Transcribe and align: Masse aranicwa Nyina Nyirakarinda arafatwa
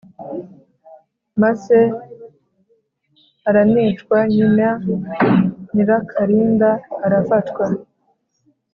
Masse 1.39 1.79
aranicwa 3.49 4.17
Nyina 4.33 4.69
Nyirakarinda 5.73 6.69
arafatwa 7.05 7.65